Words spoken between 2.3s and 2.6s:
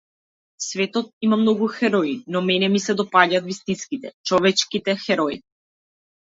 но